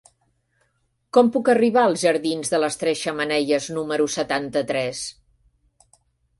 [1.17, 5.07] Com puc arribar als jardins de les Tres Xemeneies número setanta-tres?